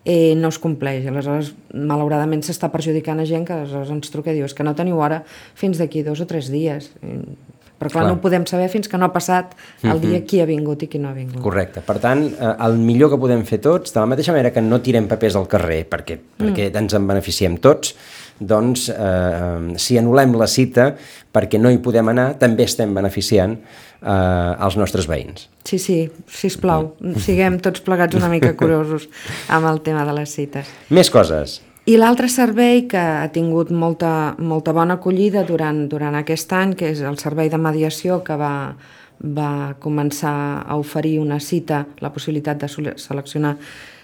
eh, 0.07 0.35
no 0.41 0.49
es 0.49 0.59
compleix. 0.59 1.05
Aleshores, 1.07 1.53
malauradament, 1.75 2.41
s'està 2.41 2.71
perjudicant 2.73 3.21
a 3.21 3.27
gent 3.29 3.45
que 3.45 3.53
aleshores 3.53 3.91
ens 3.91 4.09
truca 4.11 4.33
i 4.33 4.37
diu 4.39 4.47
"És 4.47 4.55
que 4.55 4.65
no 4.65 4.75
teniu 4.75 4.97
hora 5.05 5.23
fins 5.55 5.77
d'aquí 5.77 6.03
dos 6.03 6.21
o 6.21 6.27
tres 6.27 6.49
dies. 6.49 6.93
I- 7.03 7.37
Però 7.77 7.91
clar, 7.91 8.03
Clar. 8.03 8.09
no 8.09 8.17
ho 8.17 8.23
podem 8.23 8.47
saber 8.49 8.71
fins 8.73 8.89
que 8.89 8.97
no 8.97 9.05
ha 9.05 9.13
passat 9.13 9.53
el 9.85 10.01
dia 10.01 10.23
qui 10.25 10.41
ha 10.41 10.47
vingut 10.49 10.87
i 10.87 10.89
qui 10.89 11.01
no 11.01 11.11
ha 11.11 11.17
vingut. 11.17 11.43
Correcte. 11.45 11.83
Per 11.85 11.99
tant, 12.01 12.23
eh, 12.33 12.53
el 12.65 12.79
millor 12.81 13.13
que 13.13 13.19
podem 13.21 13.45
fer 13.45 13.59
tots, 13.65 13.93
de 13.93 14.01
la 14.01 14.09
mateixa 14.09 14.33
manera 14.33 14.53
que 14.55 14.65
no 14.65 14.81
tirem 14.81 15.09
papers 15.11 15.37
al 15.37 15.49
carrer 15.51 15.83
perquè, 15.91 16.17
perquè 16.41 16.71
ens 16.73 16.97
en 16.97 17.09
beneficiem 17.09 17.59
tots, 17.61 17.93
doncs 18.41 18.89
eh, 18.93 19.77
si 19.81 20.01
anul·lem 20.01 20.35
la 20.41 20.49
cita 20.49 20.95
perquè 21.33 21.61
no 21.61 21.73
hi 21.73 21.83
podem 21.85 22.09
anar, 22.13 22.31
també 22.41 22.65
estem 22.65 22.97
beneficiant 22.97 23.59
eh, 24.01 24.65
els 24.65 24.81
nostres 24.81 25.09
veïns. 25.09 25.51
Sí, 25.67 25.79
sí, 25.83 26.01
sisplau, 26.31 26.95
siguem 27.21 27.61
tots 27.61 27.85
plegats 27.85 28.17
una 28.17 28.33
mica 28.33 28.55
curosos 28.59 29.09
amb 29.53 29.69
el 29.69 29.85
tema 29.85 30.09
de 30.09 30.17
les 30.17 30.33
cites. 30.33 30.73
Més 30.89 31.13
coses. 31.13 31.61
I 31.87 31.95
l'altre 31.95 32.27
servei 32.27 32.81
que 32.91 32.99
ha 32.99 33.29
tingut 33.31 33.69
molta, 33.71 34.35
molta 34.43 34.73
bona 34.75 34.97
acollida 34.99 35.45
durant, 35.47 35.85
durant 35.87 36.17
aquest 36.19 36.51
any, 36.51 36.73
que 36.75 36.89
és 36.91 37.03
el 37.07 37.15
servei 37.21 37.47
de 37.47 37.61
mediació 37.63 38.25
que 38.27 38.35
va, 38.41 38.75
va 39.23 39.51
començar 39.79 40.33
a 40.67 40.79
oferir 40.81 41.21
una 41.23 41.39
cita, 41.39 41.85
la 42.03 42.11
possibilitat 42.11 42.65
de 42.65 42.69
seleccionar 42.99 43.53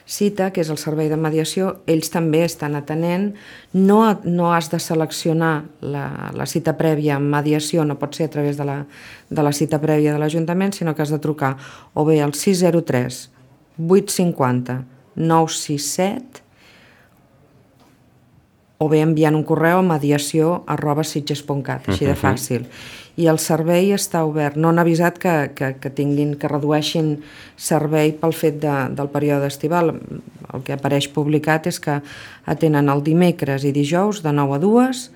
cita, 0.07 0.53
que 0.55 0.63
és 0.63 0.71
el 0.71 0.79
servei 0.79 1.11
de 1.11 1.19
mediació, 1.19 1.73
ells 1.91 2.13
també 2.15 2.45
estan 2.47 2.79
atenent. 2.79 3.33
No, 3.75 3.99
no 4.23 4.53
has 4.55 4.71
de 4.71 4.79
seleccionar 4.79 5.65
la, 5.83 6.05
la 6.39 6.47
cita 6.47 6.77
prèvia 6.79 7.19
en 7.19 7.27
mediació, 7.35 7.83
no 7.83 7.99
pot 7.99 8.15
ser 8.15 8.31
a 8.31 8.35
través 8.37 8.63
de 8.63 8.69
la, 8.69 8.79
de 9.27 9.43
la 9.43 9.51
cita 9.51 9.83
prèvia 9.83 10.15
de 10.15 10.23
l'Ajuntament, 10.23 10.71
sinó 10.79 10.95
que 10.95 11.03
has 11.03 11.11
de 11.11 11.19
trucar 11.19 11.57
o 11.95 12.07
bé 12.07 12.21
al 12.23 12.39
603 12.39 13.25
850 13.91 14.85
967 15.19 16.43
o 18.83 18.89
bé 18.91 19.03
enviant 19.05 19.37
un 19.39 19.45
correu 19.47 19.79
a 19.79 19.87
mediació 19.87 20.63
arroba 20.71 21.05
sitges.cat, 21.07 21.87
així 21.87 22.09
de 22.09 22.17
fàcil. 22.19 22.67
I 23.21 23.29
el 23.31 23.39
servei 23.39 23.93
està 23.95 24.25
obert. 24.27 24.57
No 24.57 24.73
han 24.73 24.81
avisat 24.83 25.21
que, 25.23 25.35
que, 25.55 25.75
que 25.79 25.93
tinguin, 25.93 26.33
que 26.41 26.51
redueixin 26.51 27.13
servei 27.61 28.15
pel 28.19 28.35
fet 28.35 28.59
de, 28.65 28.75
del 28.97 29.13
període 29.13 29.51
estival. 29.53 29.95
El 30.49 30.67
que 30.67 30.75
apareix 30.75 31.11
publicat 31.13 31.69
és 31.71 31.79
que 31.85 32.01
atenen 32.49 32.91
el 32.91 33.05
dimecres 33.07 33.69
i 33.69 33.75
dijous 33.77 34.25
de 34.25 34.35
9 34.35 34.59
a 34.59 34.63
2 34.67 35.07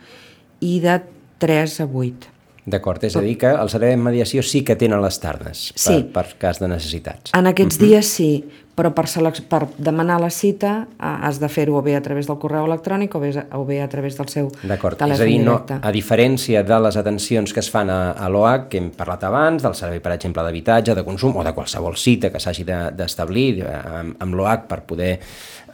i 0.68 0.78
de 0.84 1.00
3 1.42 1.80
a 1.82 1.90
8. 1.90 2.35
D'acord, 2.66 3.02
és 3.06 3.14
a 3.16 3.20
dir 3.22 3.36
que 3.38 3.46
el 3.54 3.68
servei 3.70 3.92
de 3.94 3.96
mediació 4.02 4.42
sí 4.42 4.64
que 4.66 4.74
tenen 4.74 4.98
les 5.02 5.20
tardes 5.22 5.68
per, 5.72 5.80
Sí. 5.82 6.02
per 6.12 6.26
cas 6.38 6.58
de 6.58 6.66
necessitats. 6.68 7.30
En 7.38 7.46
aquests 7.46 7.78
dies 7.78 8.06
sí, 8.10 8.44
però 8.76 8.90
per, 8.92 9.06
per 9.48 9.68
demanar 9.78 10.18
la 10.20 10.28
cita 10.30 10.72
eh, 10.90 11.12
has 11.22 11.38
de 11.40 11.48
fer-ho 11.48 11.76
o 11.78 11.82
bé 11.82 11.94
a 11.96 12.02
través 12.02 12.26
del 12.26 12.36
correu 12.42 12.66
electrònic 12.66 13.14
o 13.14 13.20
bé, 13.22 13.30
o 13.54 13.62
bé 13.64 13.78
a 13.80 13.88
través 13.88 14.18
del 14.18 14.28
seu 14.28 14.50
D'acord, 14.64 14.98
és 14.98 14.98
telèfon 14.98 15.22
a 15.22 15.28
dir, 15.30 15.38
no, 15.44 15.52
directe. 15.62 15.78
a 15.80 15.92
diferència 15.94 16.62
de 16.66 16.80
les 16.80 16.96
atencions 17.00 17.52
que 17.54 17.60
es 17.62 17.70
fan 17.70 17.88
a, 17.88 18.10
a 18.12 18.28
l'OAC, 18.28 18.66
que 18.68 18.78
hem 18.82 18.90
parlat 18.90 19.22
abans, 19.24 19.62
del 19.62 19.74
servei, 19.78 20.00
per 20.04 20.12
exemple, 20.18 20.42
d'habitatge, 20.42 20.94
de 20.98 21.04
consum 21.06 21.36
o 21.36 21.44
de 21.46 21.54
qualsevol 21.54 21.94
cita 21.96 22.32
que 22.34 22.40
s'hagi 22.42 22.64
de- 22.66 22.90
d'establir 22.98 23.46
de, 23.62 23.70
amb, 23.70 24.16
amb 24.26 24.34
l'OAC 24.34 24.66
per 24.66 24.82
poder 24.82 25.14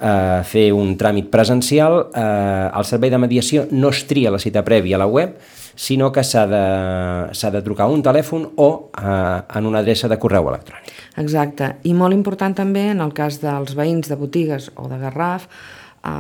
eh, 0.00 0.42
fer 0.44 0.68
un 0.76 0.92
tràmit 0.99 1.30
presencial, 1.32 2.11
eh, 2.14 2.68
el 2.76 2.84
servei 2.84 3.11
de 3.11 3.18
mediació 3.18 3.66
no 3.72 3.88
es 3.88 4.04
tria 4.06 4.30
la 4.30 4.38
cita 4.38 4.62
prèvia 4.62 4.96
a 5.00 5.02
la 5.02 5.06
web, 5.11 5.34
sinó 5.75 6.11
que 6.12 6.25
s'ha 6.25 6.47
de, 6.47 6.64
de 7.33 7.62
trucar 7.62 7.87
a 7.87 7.93
un 7.93 8.02
telèfon 8.02 8.49
o 8.57 8.71
eh, 8.99 9.59
en 9.59 9.67
una 9.67 9.81
adreça 9.81 10.09
de 10.09 10.19
correu 10.19 10.49
electrònic. 10.52 10.93
Exacte, 11.23 11.76
i 11.85 11.95
molt 11.95 12.17
important 12.17 12.55
també 12.57 12.88
en 12.93 13.00
el 13.05 13.12
cas 13.17 13.41
dels 13.43 13.76
veïns 13.79 14.09
de 14.09 14.19
botigues 14.19 14.71
o 14.76 14.88
de 14.88 14.99
Garraf, 15.00 15.49
eh, 16.05 16.11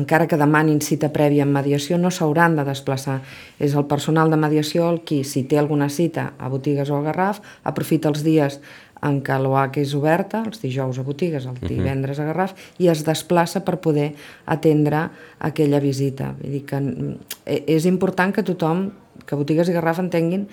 encara 0.00 0.26
que 0.26 0.38
demanin 0.40 0.80
cita 0.80 1.12
prèvia 1.12 1.46
en 1.46 1.52
mediació, 1.54 1.98
no 1.98 2.10
s'hauran 2.10 2.56
de 2.58 2.66
desplaçar. 2.68 3.20
És 3.58 3.74
el 3.74 3.86
personal 3.90 4.30
de 4.30 4.38
mediació 4.40 4.90
el 4.90 5.02
qui, 5.06 5.22
si 5.24 5.44
té 5.44 5.58
alguna 5.58 5.88
cita 5.88 6.32
a 6.38 6.48
botigues 6.48 6.90
o 6.90 6.98
a 6.98 7.04
Garraf, 7.10 7.42
aprofita 7.64 8.08
els 8.08 8.24
dies 8.26 8.60
en 9.02 9.20
què 9.24 9.38
l'OAC 9.40 9.78
és 9.80 9.94
oberta, 9.96 10.42
els 10.46 10.60
dijous 10.60 10.98
a 11.00 11.04
botigues, 11.06 11.46
el 11.48 11.56
divendres 11.62 12.20
a 12.20 12.26
Garraf, 12.28 12.52
i 12.78 12.90
es 12.92 13.04
desplaça 13.06 13.62
per 13.64 13.78
poder 13.80 14.10
atendre 14.46 15.06
aquella 15.38 15.80
visita. 15.80 16.34
Vull 16.40 16.58
dir 16.58 16.64
que 16.68 16.80
mm, 16.80 17.16
e- 17.46 17.64
és 17.76 17.88
important 17.88 18.34
que 18.34 18.44
tothom, 18.44 18.90
que 19.26 19.38
botigues 19.40 19.68
i 19.68 19.76
Garraf 19.76 20.02
entenguin 20.02 20.46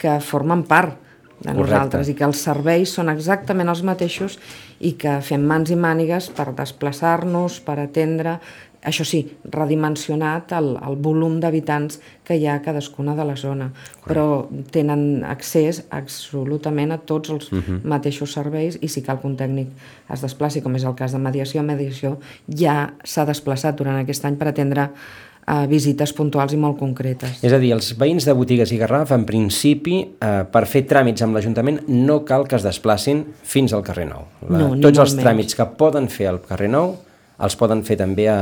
que 0.00 0.16
formen 0.24 0.64
part 0.64 0.96
de 1.40 1.54
Correcte. 1.54 1.60
nosaltres 1.60 2.08
i 2.08 2.14
que 2.16 2.24
els 2.24 2.40
serveis 2.40 2.92
són 2.92 3.08
exactament 3.08 3.68
els 3.72 3.82
mateixos 3.82 4.38
i 4.80 4.92
que 5.00 5.18
fem 5.24 5.44
mans 5.48 5.70
i 5.72 5.76
mànigues 5.76 6.28
per 6.36 6.50
desplaçar-nos, 6.56 7.60
per 7.64 7.78
atendre, 7.80 8.38
això 8.82 9.04
sí, 9.04 9.20
redimensionat 9.44 10.54
el, 10.56 10.72
el 10.80 10.96
volum 11.04 11.38
d'habitants 11.40 12.00
que 12.24 12.36
hi 12.38 12.46
ha 12.48 12.56
a 12.56 12.62
cadascuna 12.64 13.14
de 13.16 13.26
la 13.28 13.36
zona, 13.36 13.70
però 14.06 14.46
tenen 14.72 15.24
accés 15.28 15.82
absolutament 15.92 16.94
a 16.94 17.00
tots 17.04 17.34
els 17.34 17.50
mateixos 17.84 18.32
serveis 18.36 18.78
i 18.80 18.88
si 18.88 19.04
cal 19.04 19.20
que 19.20 19.28
un 19.28 19.36
tècnic 19.36 19.74
es 20.10 20.24
desplaci, 20.24 20.62
com 20.64 20.76
és 20.78 20.86
el 20.88 20.96
cas 20.96 21.12
de 21.12 21.20
mediació, 21.20 21.64
mediació 21.66 22.16
ja 22.48 22.94
s'ha 23.04 23.26
desplaçat 23.28 23.76
durant 23.76 24.00
aquest 24.00 24.24
any 24.24 24.40
per 24.40 24.48
atendre 24.48 24.88
eh, 25.50 25.66
visites 25.68 26.14
puntuals 26.16 26.56
i 26.56 26.60
molt 26.60 26.78
concretes. 26.80 27.42
És 27.44 27.52
a 27.52 27.60
dir, 27.60 27.74
els 27.76 27.92
veïns 28.00 28.24
de 28.24 28.34
botigues 28.36 28.72
i 28.72 28.80
Garraf, 28.80 29.12
en 29.12 29.28
principi, 29.28 30.00
eh, 30.16 30.32
per 30.48 30.64
fer 30.70 30.86
tràmits 30.88 31.20
amb 31.26 31.36
l'Ajuntament, 31.36 31.82
no 31.88 32.22
cal 32.24 32.48
que 32.48 32.56
es 32.56 32.64
desplacin 32.64 33.26
fins 33.42 33.76
al 33.76 33.84
carrer 33.84 34.08
Nou. 34.08 34.24
No, 34.48 34.74
ni 34.74 34.82
tots 34.88 35.04
els 35.04 35.14
menys. 35.14 35.26
tràmits 35.26 35.56
que 35.58 35.68
poden 35.76 36.08
fer 36.08 36.32
al 36.32 36.40
carrer 36.48 36.72
Nou 36.72 36.96
els 37.40 37.56
poden 37.56 37.82
fer 37.86 37.96
també 38.00 38.28
a, 38.30 38.40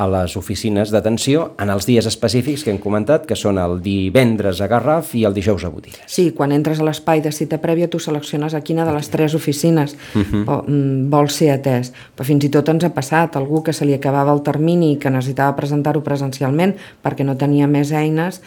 a 0.00 0.06
les 0.08 0.36
oficines 0.36 0.90
d'atenció 0.92 1.50
en 1.60 1.70
els 1.72 1.84
dies 1.84 2.06
específics 2.08 2.64
que 2.64 2.72
hem 2.72 2.78
comentat, 2.80 3.26
que 3.28 3.36
són 3.36 3.60
el 3.60 3.78
divendres 3.84 4.62
a 4.64 4.68
Garraf 4.70 5.12
i 5.18 5.26
el 5.28 5.36
dijous 5.36 5.66
a 5.66 5.70
botigues. 5.72 6.00
Sí, 6.08 6.30
quan 6.36 6.54
entres 6.56 6.80
a 6.80 6.86
l'espai 6.86 7.20
de 7.20 7.32
cita 7.36 7.60
prèvia 7.60 7.90
tu 7.92 8.00
selecciones 8.00 8.56
a 8.56 8.62
quina 8.64 8.86
de 8.88 8.94
les 8.96 9.12
tres 9.12 9.36
oficines 9.36 9.96
o, 10.16 10.62
mm, 10.62 11.10
vols 11.12 11.36
ser 11.42 11.50
atès. 11.52 11.92
Però 12.16 12.24
fins 12.24 12.48
i 12.48 12.52
tot 12.52 12.72
ens 12.72 12.88
ha 12.88 12.94
passat 12.96 13.36
algú 13.36 13.62
que 13.62 13.76
se 13.76 13.84
li 13.84 13.94
acabava 13.96 14.32
el 14.32 14.40
termini 14.46 14.94
i 14.94 14.98
que 14.98 15.12
necessitava 15.12 15.56
presentar-ho 15.56 16.00
presencialment 16.00 16.76
perquè 17.04 17.24
no 17.24 17.36
tenia 17.36 17.68
més 17.68 17.92
eines, 17.92 18.40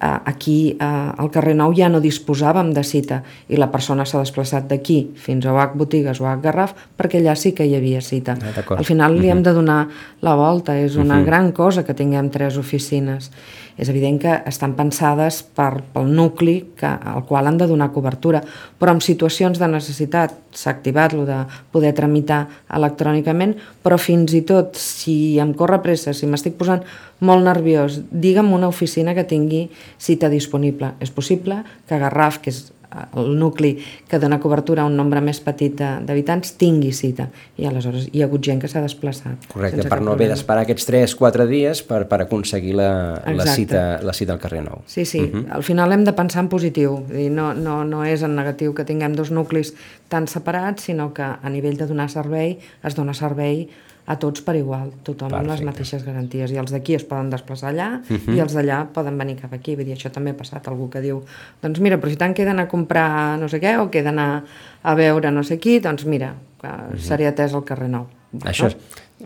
aquí 0.00 0.76
eh, 0.78 0.84
al 1.18 1.30
carrer 1.34 1.56
Nou 1.58 1.74
ja 1.74 1.88
no 1.90 2.00
disposàvem 2.00 2.70
de 2.74 2.84
cita 2.86 3.22
i 3.50 3.58
la 3.58 3.70
persona 3.72 4.06
s'ha 4.06 4.22
desplaçat 4.22 4.68
d'aquí 4.70 4.98
fins 5.18 5.46
a 5.46 5.54
OH 5.54 5.74
Botigues 5.78 6.20
o 6.20 6.26
OH 6.26 6.42
Garraf 6.44 6.74
perquè 6.96 7.18
allà 7.18 7.34
sí 7.34 7.52
que 7.52 7.66
hi 7.66 7.74
havia 7.74 8.00
cita. 8.00 8.36
Ah. 8.38 8.64
Al 8.78 8.86
final 8.86 9.18
li 9.18 9.30
hem 9.30 9.42
de 9.42 9.54
donar 9.56 9.80
la 10.22 10.34
volta, 10.38 10.76
és 10.78 10.96
una 10.96 11.22
gran 11.22 11.52
cosa 11.52 11.84
que 11.84 11.94
tinguem 11.94 12.30
tres 12.30 12.58
oficines. 12.58 13.30
És 13.78 13.86
evident 13.86 14.16
que 14.18 14.32
estan 14.50 14.72
pensades 14.74 15.38
per, 15.54 15.84
pel 15.94 16.08
nucli 16.10 16.56
que, 16.76 16.88
al 16.88 17.22
qual 17.28 17.46
han 17.46 17.60
de 17.60 17.68
donar 17.70 17.92
cobertura, 17.94 18.40
però 18.78 18.96
en 18.96 19.00
situacions 19.04 19.60
de 19.60 19.68
necessitat 19.70 20.34
s'ha 20.50 20.72
activat 20.74 21.14
lo 21.14 21.22
de 21.28 21.36
poder 21.70 21.92
tramitar 21.94 22.40
electrònicament, 22.74 23.54
però 23.86 23.98
fins 24.02 24.34
i 24.34 24.42
tot 24.42 24.74
si 24.74 25.38
em 25.38 25.54
corre 25.54 25.78
pressa, 25.84 26.10
si 26.10 26.26
m'estic 26.26 26.58
posant 26.58 26.82
molt 27.22 27.46
nerviós, 27.46 28.00
digue'm 28.10 28.50
una 28.54 28.66
oficina 28.70 29.14
que 29.14 29.26
tingui 29.26 29.68
cita 29.98 30.28
disponible. 30.28 30.94
És 31.00 31.10
possible 31.14 31.62
que 31.88 31.98
Garraf, 31.98 32.40
que 32.42 32.52
és 32.52 32.60
eh, 32.68 33.04
el 33.20 33.34
nucli 33.38 33.74
que 34.08 34.18
dona 34.18 34.40
cobertura 34.40 34.82
a 34.82 34.88
un 34.88 34.96
nombre 34.96 35.20
més 35.24 35.40
petit 35.44 35.74
d'habitants, 35.78 36.54
tingui 36.60 36.92
cita. 36.96 37.28
I 37.58 37.68
aleshores 37.68 38.08
hi 38.12 38.22
ha 38.22 38.28
hagut 38.28 38.44
gent 38.44 38.62
que 38.62 38.70
s'ha 38.70 38.82
desplaçat. 38.84 39.48
Correcte, 39.52 39.88
per 39.88 40.00
no 40.04 40.14
haver 40.14 40.30
d'esperar 40.32 40.64
aquests 40.66 40.88
3-4 40.90 41.48
dies 41.50 41.82
per, 41.88 42.04
per 42.10 42.22
aconseguir 42.24 42.76
la, 42.78 42.90
la, 43.34 43.48
cita, 43.48 43.82
la 44.04 44.14
cita 44.16 44.36
al 44.36 44.42
carrer 44.42 44.62
Nou. 44.66 44.82
Sí, 44.86 45.04
sí, 45.04 45.20
uh 45.24 45.32
-huh. 45.32 45.44
al 45.58 45.62
final 45.62 45.92
hem 45.92 46.04
de 46.04 46.12
pensar 46.12 46.42
en 46.44 46.48
positiu, 46.48 47.04
dir, 47.08 47.30
no, 47.30 47.54
no, 47.54 47.84
no 47.84 48.04
és 48.04 48.22
en 48.22 48.34
negatiu 48.34 48.74
que 48.74 48.84
tinguem 48.84 49.12
dos 49.14 49.30
nuclis 49.30 49.74
tan 50.08 50.26
separats, 50.26 50.82
sinó 50.82 51.12
que 51.12 51.22
a 51.22 51.48
nivell 51.50 51.76
de 51.76 51.86
donar 51.86 52.10
servei 52.10 52.58
es 52.82 52.94
dona 52.94 53.14
servei 53.14 53.68
a 54.08 54.16
tots 54.16 54.40
per 54.40 54.54
igual, 54.56 54.88
tothom 55.04 55.34
amb 55.34 55.44
les 55.44 55.60
Perfecte. 55.60 55.68
mateixes 55.68 56.04
garanties, 56.06 56.52
i 56.54 56.56
els 56.56 56.72
d'aquí 56.72 56.94
es 56.96 57.04
poden 57.04 57.28
desplaçar 57.28 57.74
allà 57.74 57.88
uh 58.00 58.16
-huh. 58.16 58.36
i 58.36 58.40
els 58.40 58.54
d'allà 58.56 58.86
poden 58.92 59.18
venir 59.18 59.36
cap 59.36 59.52
aquí, 59.52 59.76
vull 59.76 59.84
dir, 59.84 59.96
això 59.96 60.10
també 60.10 60.30
ha 60.30 60.36
passat, 60.36 60.66
algú 60.68 60.88
que 60.88 61.00
diu, 61.00 61.22
doncs 61.62 61.80
mira, 61.80 61.98
però 62.00 62.08
si 62.08 62.16
tant 62.16 62.34
que 62.34 62.42
he 62.42 62.46
d'anar 62.46 62.64
a 62.64 62.68
comprar 62.68 63.38
no 63.38 63.48
sé 63.48 63.60
què, 63.60 63.78
o 63.78 63.90
que 63.90 63.98
he 63.98 64.02
d'anar 64.02 64.44
a 64.82 64.94
veure 64.94 65.30
no 65.30 65.42
sé 65.42 65.58
qui, 65.58 65.78
doncs 65.80 66.06
mira, 66.06 66.34
uh 66.62 66.68
-huh. 66.68 66.98
seré 66.98 67.26
atès 67.26 67.54
al 67.54 67.64
carrer 67.64 67.88
Nou. 67.88 68.06
Això, 68.44 68.66
és- 68.66 68.76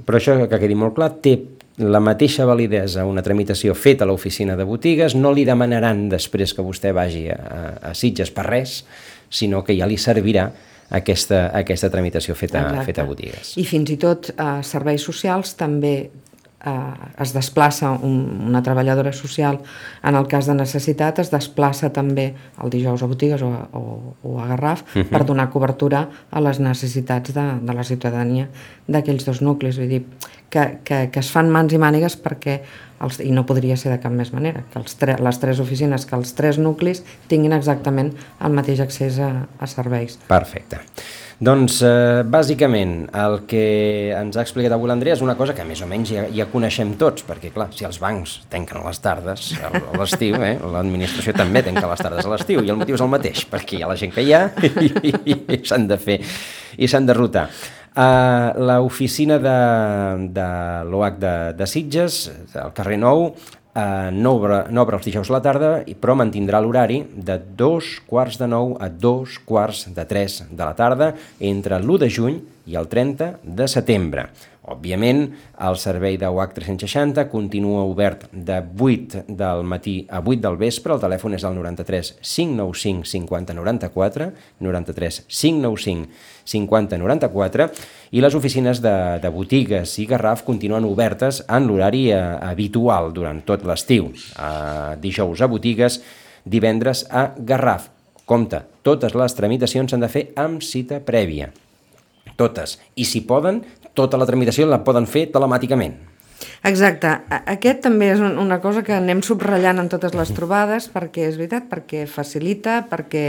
però 0.04 0.16
això 0.16 0.48
que 0.48 0.58
quedi 0.58 0.74
molt 0.74 0.94
clar, 0.94 1.10
té 1.20 1.38
la 1.78 2.00
mateixa 2.00 2.44
validesa 2.44 3.04
una 3.06 3.22
tramitació 3.22 3.74
feta 3.74 4.04
a 4.04 4.06
l'oficina 4.06 4.56
de 4.56 4.64
botigues, 4.64 5.14
no 5.14 5.32
li 5.32 5.44
demanaran 5.44 6.08
després 6.08 6.54
que 6.54 6.62
vostè 6.62 6.92
vagi 6.92 7.28
a, 7.30 7.78
a 7.82 7.94
Sitges 7.94 8.30
per 8.30 8.46
res, 8.46 8.84
sinó 9.30 9.62
que 9.64 9.76
ja 9.76 9.86
li 9.86 9.96
servirà 9.96 10.50
aquesta, 10.92 11.46
aquesta 11.56 11.90
tramitació 11.92 12.36
feta, 12.36 12.60
Exacte. 12.60 12.88
feta 12.90 13.02
a 13.02 13.08
botigues. 13.08 13.54
I 13.56 13.64
fins 13.68 13.92
i 13.94 13.98
tot 14.00 14.32
a 14.36 14.60
serveis 14.66 15.04
socials 15.08 15.56
també 15.58 15.94
eh, 16.64 17.22
es 17.24 17.32
desplaça 17.34 17.90
un, 17.92 18.18
una 18.48 18.62
treballadora 18.62 19.12
social 19.12 19.60
en 20.02 20.18
el 20.18 20.28
cas 20.28 20.46
de 20.50 20.56
necessitat, 20.58 21.22
es 21.22 21.32
desplaça 21.32 21.92
també 21.94 22.32
el 22.62 22.72
dijous 22.72 23.02
a 23.02 23.08
botigues 23.10 23.42
o, 23.42 23.50
o, 23.72 23.82
o 24.22 24.38
a 24.40 24.46
Garraf 24.52 24.82
uh 24.82 25.00
-huh. 25.00 25.08
per 25.08 25.24
donar 25.24 25.50
cobertura 25.50 26.08
a 26.30 26.40
les 26.40 26.60
necessitats 26.60 27.34
de, 27.34 27.46
de 27.62 27.72
la 27.72 27.84
ciutadania 27.84 28.48
d'aquells 28.86 29.24
dos 29.24 29.40
nuclis. 29.40 29.78
Vull 29.78 29.88
dir, 29.88 30.04
que, 30.52 30.78
que, 30.84 31.08
que 31.10 31.22
es 31.22 31.30
fan 31.32 31.48
mans 31.52 31.72
i 31.72 31.80
mànigues 31.80 32.18
perquè, 32.20 32.60
els, 33.02 33.18
i 33.24 33.32
no 33.34 33.46
podria 33.48 33.78
ser 33.80 33.94
de 33.94 33.98
cap 34.02 34.12
més 34.14 34.34
manera, 34.36 34.66
que 34.70 34.78
els 34.82 34.94
tre, 35.00 35.16
les 35.16 35.40
tres 35.42 35.62
oficines, 35.64 36.04
que 36.06 36.18
els 36.18 36.36
tres 36.38 36.60
nuclis 36.60 37.02
tinguin 37.32 37.56
exactament 37.56 38.12
el 38.44 38.54
mateix 38.54 38.84
accés 38.84 39.18
a, 39.22 39.32
a 39.58 39.70
serveis. 39.70 40.20
Perfecte. 40.28 40.82
Doncs, 41.42 41.80
eh, 41.82 42.22
bàsicament, 42.28 43.08
el 43.18 43.40
que 43.50 43.64
ens 44.14 44.36
ha 44.36 44.44
explicat 44.44 44.76
avui 44.76 44.86
l'Andrea 44.86 45.16
és 45.16 45.24
una 45.24 45.34
cosa 45.34 45.56
que 45.56 45.64
més 45.66 45.80
o 45.82 45.88
menys 45.90 46.12
ja, 46.12 46.28
ja 46.30 46.46
coneixem 46.52 46.92
tots, 47.00 47.24
perquè, 47.26 47.50
clar, 47.50 47.66
si 47.74 47.88
els 47.88 47.98
bancs 47.98 48.36
tanquen 48.52 48.78
a 48.78 48.84
les 48.86 49.02
tardes, 49.02 49.48
a 49.58 49.72
l'estiu, 49.98 50.38
eh, 50.38 50.54
l'administració 50.62 51.34
també 51.34 51.64
tanca 51.66 51.88
les 51.90 52.04
tardes 52.04 52.28
a 52.28 52.36
l'estiu, 52.36 52.62
i 52.62 52.70
el 52.70 52.78
motiu 52.78 52.94
és 52.94 53.02
el 53.02 53.10
mateix, 53.10 53.42
perquè 53.50 53.80
hi 53.80 53.82
ha 53.82 53.90
la 53.90 53.98
gent 53.98 54.14
que 54.14 54.22
hi 54.22 54.36
ha 54.36 54.44
i, 54.62 54.92
i, 55.10 55.38
i 55.56 55.62
s'han 55.66 55.90
de 55.90 55.98
fer, 55.98 56.20
i 56.78 56.86
s'han 56.86 57.10
de 57.10 57.18
rotar. 57.18 57.48
Uh, 57.92 58.56
L'oficina 58.56 59.36
de, 59.36 59.56
de 60.32 60.46
l'OAC 60.88 61.18
de, 61.20 61.34
de 61.58 61.66
Sitges, 61.68 62.24
al 62.56 62.72
carrer 62.76 63.00
Nou, 63.00 63.32
Uh, 63.72 64.10
no, 64.12 64.34
obre, 64.36 64.58
no 64.68 64.82
obre 64.84 64.98
els 64.98 65.06
dijous 65.08 65.30
a 65.30 65.32
la 65.32 65.38
tarda, 65.40 65.68
però 65.96 66.12
mantindrà 66.12 66.58
l'horari 66.60 66.98
de 67.16 67.38
dos 67.56 67.94
quarts 68.04 68.36
de 68.36 68.44
nou 68.44 68.74
a 68.76 68.90
dos 68.92 69.38
quarts 69.48 69.86
de 69.96 70.04
tres 70.04 70.42
de 70.44 70.60
la 70.60 70.74
tarda 70.76 71.14
entre 71.40 71.78
l'1 71.78 72.02
de 72.02 72.10
juny 72.12 72.36
i 72.68 72.76
el 72.76 72.90
30 72.92 73.30
de 73.40 73.70
setembre. 73.72 74.26
Òbviament, 74.62 75.24
el 75.66 75.76
servei 75.82 76.14
de 76.14 76.28
UAC 76.30 76.52
360 76.54 77.24
continua 77.32 77.80
obert 77.82 78.28
de 78.30 78.60
8 78.62 79.24
del 79.26 79.64
matí 79.66 79.94
a 80.06 80.20
8 80.22 80.38
del 80.44 80.58
vespre. 80.60 80.94
El 80.94 81.00
telèfon 81.02 81.34
és 81.34 81.42
el 81.42 81.56
93 81.56 82.12
595 82.22 83.10
50 83.10 83.56
94, 83.58 84.28
93 84.62 85.18
595 85.26 86.06
50 86.52 87.00
94, 87.02 87.66
i 88.14 88.22
les 88.22 88.36
oficines 88.38 88.78
de, 88.84 88.94
de 89.22 89.32
botigues 89.34 89.96
i 89.98 90.06
Garraf 90.06 90.44
continuen 90.46 90.86
obertes 90.86 91.42
en 91.48 91.66
l'horari 91.66 92.04
eh, 92.14 92.20
habitual 92.46 93.10
durant 93.16 93.42
tot 93.42 93.66
l'estiu. 93.66 94.12
Eh, 94.14 94.94
dijous 95.02 95.42
a 95.42 95.50
botigues, 95.50 95.98
divendres 96.46 97.02
a 97.10 97.32
Garraf. 97.34 97.90
Compte, 98.30 98.62
totes 98.86 99.18
les 99.18 99.34
tramitacions 99.34 99.90
s'han 99.90 100.06
de 100.06 100.12
fer 100.12 100.28
amb 100.38 100.62
cita 100.62 101.02
prèvia 101.02 101.50
totes. 102.36 102.78
I 102.96 103.04
si 103.06 103.22
poden, 103.28 103.62
tota 103.94 104.18
la 104.20 104.28
tramitació 104.28 104.66
la 104.68 104.82
poden 104.84 105.06
fer 105.06 105.28
telemàticament. 105.32 105.98
Exacte. 106.66 107.10
Aquest 107.50 107.82
també 107.84 108.12
és 108.12 108.20
una 108.22 108.60
cosa 108.62 108.82
que 108.86 108.94
anem 108.94 109.22
subratllant 109.26 109.82
en 109.82 109.88
totes 109.90 110.14
les 110.14 110.30
trobades 110.34 110.88
perquè 110.92 111.26
és 111.30 111.38
veritat, 111.38 111.68
perquè 111.70 112.04
facilita, 112.10 112.82
perquè 112.90 113.24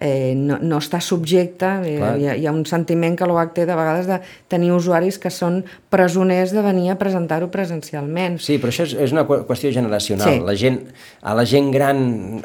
eh, 0.00 0.34
no, 0.36 0.58
no 0.62 0.78
està 0.78 1.00
subjecte, 1.02 1.68
eh, 1.84 1.96
hi, 1.98 2.26
ha, 2.28 2.36
hi 2.38 2.46
ha 2.46 2.54
un 2.54 2.64
sentiment 2.68 3.16
que 3.18 3.26
l'OAC 3.26 3.54
té 3.56 3.66
de 3.68 3.76
vegades 3.78 4.06
de 4.08 4.20
tenir 4.50 4.70
usuaris 4.74 5.18
que 5.18 5.30
són 5.34 5.60
presoners 5.90 6.52
de 6.54 6.62
venir 6.64 6.92
a 6.92 6.98
presentar-ho 7.00 7.50
presencialment. 7.52 8.38
Sí, 8.42 8.58
però 8.62 8.72
això 8.72 8.86
és, 8.86 8.94
és 9.08 9.14
una 9.14 9.26
qüestió 9.26 9.72
generacional. 9.74 10.30
Sí. 10.30 10.44
La 10.46 10.54
gent, 10.58 10.80
a 11.22 11.34
la 11.36 11.46
gent 11.48 11.72
gran, 11.74 12.02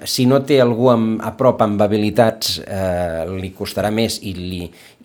si 0.10 0.26
no 0.30 0.42
té 0.48 0.60
algú 0.64 0.90
amb, 0.94 1.22
a 1.24 1.34
prop 1.38 1.62
amb 1.66 1.82
habilitats, 1.86 2.58
eh, 2.66 3.24
li 3.34 3.54
costarà 3.56 3.94
més 3.94 4.20
i 4.24 4.34
li, 4.38 4.64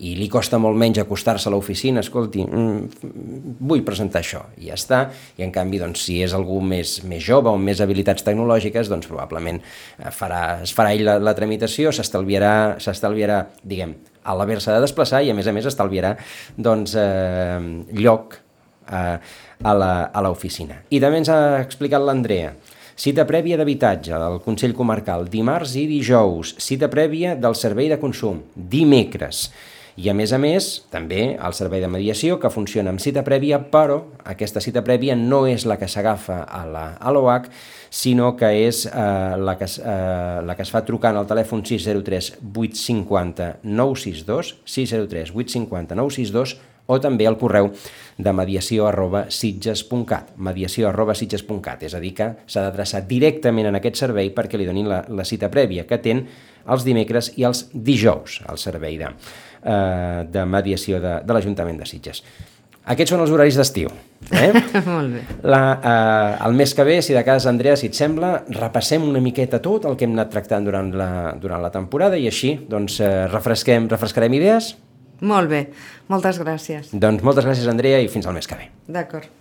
i 0.09 0.15
li 0.19 0.29
costa 0.31 0.61
molt 0.63 0.79
menys 0.79 1.03
acostar-se 1.03 1.51
a 1.51 1.53
l'oficina, 1.53 2.01
escolti, 2.05 2.45
mm, 2.47 3.59
vull 3.69 3.85
presentar 3.87 4.23
això, 4.23 4.45
i 4.59 4.71
ja 4.71 4.79
està, 4.79 5.05
i 5.37 5.45
en 5.45 5.53
canvi, 5.55 5.83
doncs, 5.83 6.07
si 6.07 6.21
és 6.23 6.35
algú 6.37 6.61
més, 6.65 6.99
més 7.05 7.23
jove 7.25 7.51
o 7.51 7.59
amb 7.59 7.69
més 7.69 7.83
habilitats 7.85 8.25
tecnològiques, 8.27 8.89
doncs 8.89 9.11
probablement 9.11 9.61
eh, 9.61 10.13
farà, 10.15 10.63
es 10.65 10.73
farà 10.75 10.95
ell 10.95 11.05
la, 11.09 11.19
la 11.19 11.35
tramitació, 11.37 11.93
s'estalviarà 11.93 12.38
s'estalviarà, 12.83 13.43
diguem, 13.63 13.95
a 14.29 14.35
l'haver-se 14.37 14.75
de 14.75 14.83
desplaçar 14.85 15.23
i 15.25 15.33
a 15.33 15.37
més 15.37 15.49
a 15.49 15.55
més 15.57 15.69
estalviarà 15.69 16.15
doncs, 16.57 16.95
eh, 16.99 17.59
lloc 17.97 18.39
eh, 18.91 19.17
a 19.65 20.23
l'oficina. 20.25 20.83
I 20.91 21.01
també 21.01 21.23
ens 21.23 21.31
ha 21.33 21.41
explicat 21.63 22.05
l'Andrea, 22.05 22.53
cita 22.99 23.25
prèvia 23.27 23.57
d'habitatge 23.59 24.19
del 24.19 24.39
Consell 24.45 24.77
Comarcal, 24.77 25.27
dimarts 25.31 25.77
i 25.79 25.87
dijous, 25.91 26.57
cita 26.63 26.91
prèvia 26.93 27.35
del 27.39 27.57
servei 27.59 27.91
de 27.91 27.99
consum, 28.03 28.43
dimecres, 28.55 29.49
i 29.99 30.07
a 30.11 30.15
més 30.15 30.31
a 30.31 30.39
més, 30.39 30.67
també 30.95 31.33
el 31.35 31.55
servei 31.59 31.81
de 31.83 31.89
mediació 31.91 32.37
que 32.39 32.53
funciona 32.55 32.93
amb 32.95 33.03
cita 33.03 33.25
prèvia, 33.27 33.59
però 33.59 33.97
aquesta 34.31 34.63
cita 34.63 34.85
prèvia 34.87 35.17
no 35.19 35.41
és 35.51 35.65
la 35.67 35.75
que 35.81 35.89
s'agafa 35.91 36.45
a 36.47 37.11
l'OH, 37.11 37.49
sinó 37.91 38.35
que 38.37 38.51
és 38.67 38.85
eh, 38.87 39.37
la, 39.39 39.57
que, 39.59 39.69
eh, 39.69 40.41
la 40.45 40.57
que 40.57 40.65
es 40.65 40.73
fa 40.73 40.85
trucant 40.87 41.17
al 41.17 41.29
telèfon 41.29 41.65
603 41.65 42.33
850 42.53 43.53
962, 43.63 44.57
603 44.65 45.33
850 45.35 45.99
962, 45.99 46.59
o 46.89 46.97
també 47.05 47.27
al 47.29 47.37
correu 47.37 47.69
de 48.17 48.33
mediació 48.33 48.87
arroba 48.89 49.27
sitges.cat, 49.33 50.33
mediació 50.41 50.89
arroba 50.89 51.15
sitges.cat, 51.19 51.85
és 51.85 51.95
a 51.95 52.01
dir 52.01 52.15
que 52.17 52.31
s'ha 52.49 52.65
d'adreçar 52.65 53.03
directament 53.09 53.69
en 53.69 53.77
aquest 53.77 54.01
servei 54.01 54.33
perquè 54.35 54.61
li 54.61 54.69
donin 54.69 54.89
la, 54.89 55.03
la 55.09 55.27
cita 55.29 55.53
prèvia 55.53 55.85
que 55.89 56.01
ten 56.01 56.25
els 56.69 56.85
dimecres 56.89 57.35
i 57.37 57.45
els 57.49 57.67
dijous 57.73 58.41
al 58.49 58.61
servei 58.61 58.97
de, 59.01 59.13
eh, 59.13 60.25
de 60.33 60.47
mediació 60.49 61.01
de, 61.05 61.19
de 61.25 61.37
l'Ajuntament 61.37 61.81
de 61.81 61.89
Sitges. 61.89 62.25
Aquests 62.89 63.13
són 63.13 63.25
els 63.25 63.37
horaris 63.37 63.61
d'estiu. 63.61 63.93
Eh? 64.31 64.53
Molt 64.87 65.15
bé. 65.15 65.23
La, 65.47 65.63
eh, 65.79 66.47
el 66.49 66.57
mes 66.59 66.75
que 66.75 66.85
ve, 66.85 66.99
si 67.03 67.17
de 67.17 67.23
cas, 67.27 67.47
Andrea, 67.51 67.77
si 67.79 67.89
et 67.93 67.97
sembla, 67.97 68.43
repassem 68.59 69.07
una 69.07 69.23
miqueta 69.25 69.63
tot 69.65 69.89
el 69.89 69.97
que 69.97 70.09
hem 70.09 70.17
anat 70.19 70.33
tractant 70.35 70.69
durant 70.69 70.93
la, 70.97 71.11
durant 71.41 71.63
la 71.65 71.73
temporada 71.75 72.19
i 72.19 72.29
així 72.31 72.55
doncs, 72.69 73.01
eh, 73.01 73.27
refresquem, 73.33 73.89
refrescarem 73.91 74.39
idees. 74.41 74.75
Molt 75.25 75.51
bé, 75.51 75.65
moltes 76.13 76.39
gràcies. 76.43 76.93
Doncs 76.95 77.25
moltes 77.27 77.47
gràcies, 77.49 77.67
Andrea, 77.71 77.99
i 78.03 78.11
fins 78.13 78.29
al 78.29 78.39
mes 78.39 78.47
que 78.47 78.59
ve. 78.59 78.71
D'acord. 78.87 79.39